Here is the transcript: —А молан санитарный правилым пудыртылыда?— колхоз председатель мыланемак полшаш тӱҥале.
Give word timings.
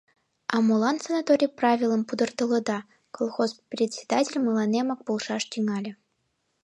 —А 0.53 0.55
молан 0.65 0.97
санитарный 1.03 1.53
правилым 1.59 2.01
пудыртылыда?— 2.07 2.77
колхоз 3.15 3.49
председатель 3.71 4.43
мыланемак 4.45 4.99
полшаш 5.05 5.43
тӱҥале. 5.51 5.91